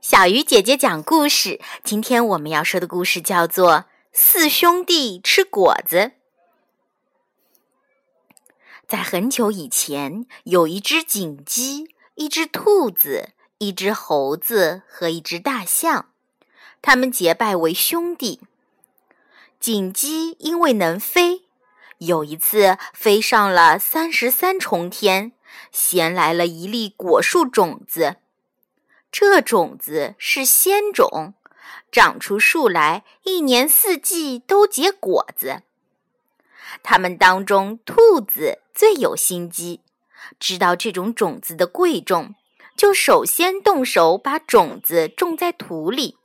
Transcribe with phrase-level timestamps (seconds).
[0.00, 1.60] 小鱼姐姐讲故事。
[1.82, 3.72] 今天我们要说的故事叫做
[4.12, 5.96] 《四兄弟吃果子》。
[8.86, 16.10] 在很久以前，有一只锦鸡、一只兔子、一只猴子和一只大象，
[16.80, 18.40] 他们结拜为兄弟。
[19.58, 21.42] 锦鸡因为能飞，
[21.98, 25.32] 有一次飞上了三十三重天，
[25.72, 28.18] 衔来了一粒果树种子。
[29.10, 31.34] 这种子是仙种，
[31.90, 35.62] 长出树来，一年四季都结果子。
[36.82, 39.80] 他们当中，兔子最有心机，
[40.38, 42.34] 知道这种种子的贵重，
[42.76, 46.18] 就首先动手把种子种在土里。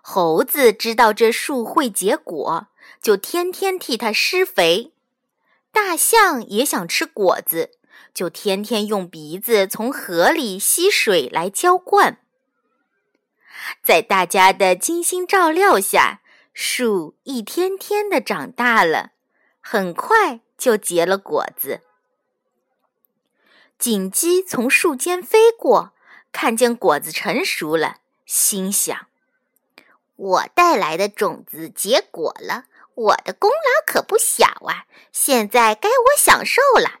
[0.00, 2.68] 猴子知道这树会结果，
[3.00, 4.92] 就天天替它施肥。
[5.70, 7.70] 大象也想吃果子。
[8.14, 12.18] 就天天用鼻子从河里吸水来浇灌，
[13.82, 16.20] 在大家的精心照料下，
[16.52, 19.12] 树一天天的长大了，
[19.60, 21.80] 很快就结了果子。
[23.78, 25.92] 锦鸡从树间飞过，
[26.30, 29.06] 看见果子成熟了，心想
[30.14, 34.86] ：“我带来的种子结果了，我的功劳可不小啊！
[35.10, 37.00] 现在该我享受了。”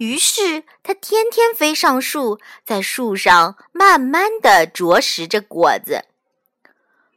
[0.00, 6.06] 于是，他天天飞上树，在树上慢慢的啄食着果子。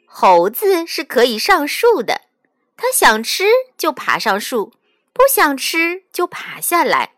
[0.06, 2.24] 猴子是可以上树的，
[2.76, 3.46] 它想吃
[3.78, 4.74] 就爬上树，
[5.14, 7.14] 不想吃就爬下来。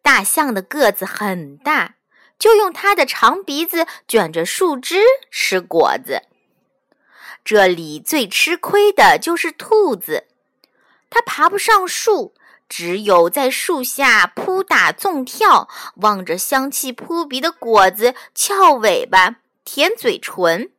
[0.00, 1.96] 大象的个子很大，
[2.38, 6.22] 就用它的长鼻子卷着树枝吃果子。
[7.44, 10.26] 这里最吃亏的就是兔子，
[11.10, 12.34] 它爬不上树。
[12.68, 20.70] 只有在树下扑打纵跳，望着香气扑鼻的果子，翘尾巴，舔嘴唇。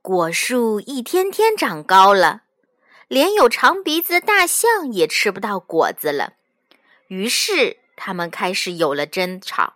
[0.00, 2.42] 果树一天天长高了，
[3.08, 6.34] 连有长鼻子的大象也吃不到果子了。
[7.08, 9.74] 于是，他们开始有了争吵。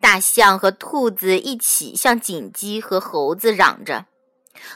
[0.00, 4.06] 大象和兔子一起向锦鸡和猴子嚷着：“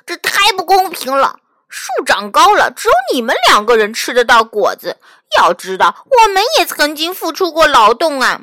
[0.04, 1.41] 这太不公平了！”
[1.72, 4.99] 树长高了，只有你们两个人吃得到果子。
[5.38, 8.43] 要知道，我们也曾经付出过劳动啊！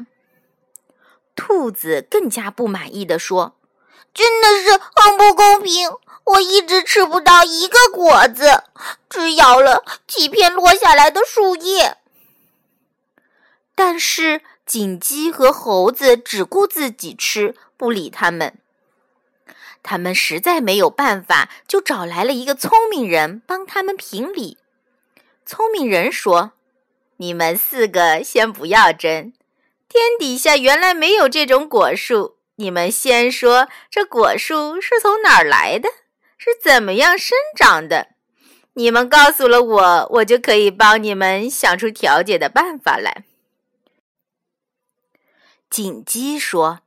[1.35, 3.55] 兔子更加不满意地说
[4.11, 5.91] ：“真的是很不公平，
[6.23, 8.63] 我一直吃不到一个果子，
[9.07, 11.97] 只咬了几片落下来的树叶。”
[13.75, 18.57] 但是锦鸡和猴子只顾自己吃，不理他们。
[19.81, 24.57] 他们实在没有办法，就找来了一个聪明人帮他们评理。
[25.45, 26.51] 聪明人说
[27.17, 29.33] ：“你们四个先不要争，
[29.87, 32.35] 天底下原来没有这种果树。
[32.55, 35.89] 你们先说，这果树是从哪儿来的？
[36.37, 38.09] 是怎么样生长的？
[38.73, 43.23] 你们告诉了我，我就可以帮你们想出调解的办法来。”
[45.69, 46.81] 锦鸡说：“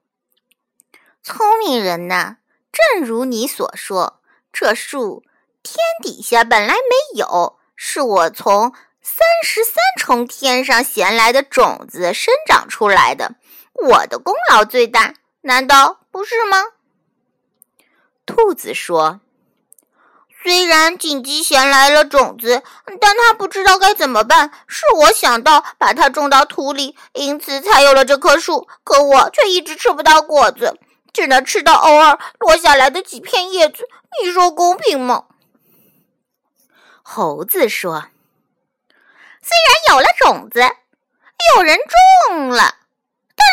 [1.22, 2.36] 聪明人呐！”
[2.72, 5.22] 正如你所说，这树
[5.62, 8.72] 天底下本来没有，是我从
[9.02, 13.34] 三十三重天上衔来的种子生长出来的，
[13.74, 16.64] 我的功劳最大，难道不是吗？
[18.24, 19.20] 兔子说
[20.42, 22.62] ：“虽然锦鸡衔来了种子，
[23.00, 30.78] 但它不知道该怎么办，是我想到把它种到土里，因此才有了这棵树，可我却一直吃不到果子。”
[31.12, 33.88] 只能吃到偶尔落下来的几片叶子，
[34.22, 35.26] 你说公平吗？
[37.02, 38.08] 猴子说
[39.42, 40.60] ：“虽然有了种子，
[41.56, 41.76] 有人
[42.28, 42.76] 种了，
[43.34, 43.44] 但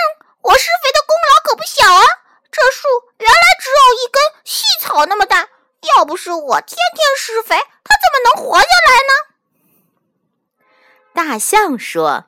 [0.41, 2.03] 我施肥的功劳可不小啊！
[2.51, 2.87] 这树
[3.17, 5.49] 原来只有一根细草那么大，
[5.97, 9.13] 要不是我天天施肥，它怎么能活下来呢？”
[11.13, 12.25] 大象说。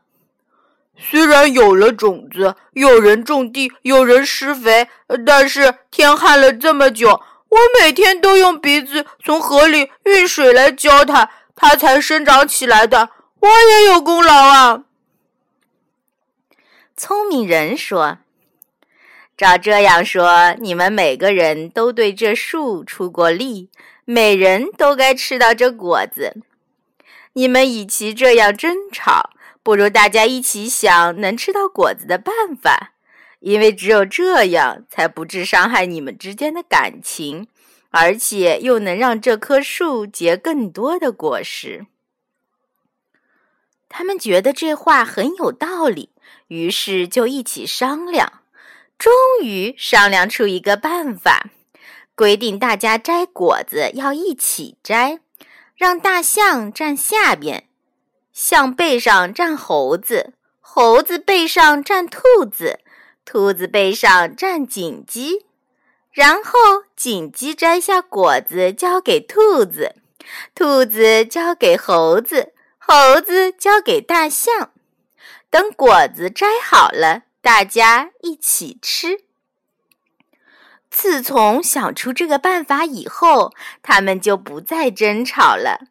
[1.04, 4.88] 虽然有了种子，有人种地，有人施肥，
[5.26, 7.10] 但是天旱了这么久，
[7.50, 13.10] 我每天都用鼻子从河里运水来浇它，它才生长起来的。
[13.40, 14.84] 我也有功劳啊！
[16.96, 18.20] 聪明人说
[19.36, 23.70] ：“照这样说，你们每个人都对这树出过力，
[24.06, 26.38] 每人都该吃到这果子。
[27.34, 29.32] 你们与其这样争吵。”
[29.64, 32.94] 不如大家一起想能吃到果子的办法，
[33.40, 37.48] 因为只有这样才不致伤害你们之间的感情，
[37.90, 41.86] 而且又能让这棵树结更多的果实。
[43.88, 46.10] 他们觉得这话很有道理，
[46.48, 48.42] 于是就一起商量。
[48.98, 49.12] 终
[49.44, 51.50] 于商量出一个办法，
[52.14, 55.20] 规定大家摘果子要一起摘，
[55.76, 57.68] 让大象站下边，
[58.34, 62.80] 象背上站猴子，猴子背上站兔子，
[63.26, 65.46] 兔子背上站锦鸡。
[66.12, 69.96] 然后锦鸡摘下果子交给兔子，
[70.54, 74.72] 兔子交给猴子，猴子交给大象。
[75.50, 79.26] 等果子摘好了，大家一起吃。
[80.90, 85.88] 自从想出这个办法以后，他们就不再争吵了，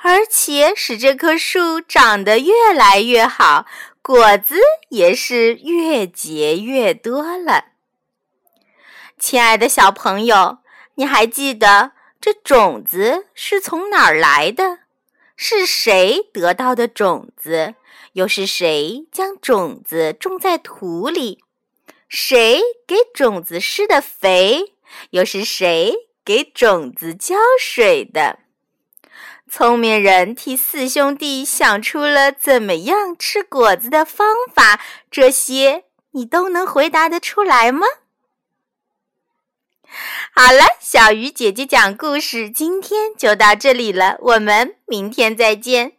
[0.00, 3.66] 而且使这棵树长得越来越好，
[4.00, 4.56] 果子
[4.90, 7.72] 也是越结越多了。
[9.18, 10.58] 亲爱的小朋友，
[10.94, 14.78] 你还记得这种子是从哪儿来的？
[15.36, 17.74] 是谁得到的种子？
[18.12, 21.42] 又是谁将种子种在土里？
[22.08, 24.74] 谁给种子施的肥？
[25.10, 28.38] 又是谁给种子浇水的？
[29.50, 34.80] 聪明人替四兄弟想出了怎么样吃果子的方法，
[35.10, 37.86] 这些你都能回答得出来吗？
[40.34, 45.97] 好了，小鱼姐姐讲故事，今天就到这里了，我们明天再见。